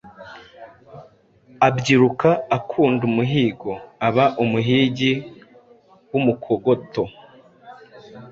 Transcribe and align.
abyiruka 1.67 2.29
akunda 2.57 3.01
umuhigo, 3.09 3.71
aba 4.07 4.25
umuhigi 4.43 5.11
w’umukogoto; 6.11 7.03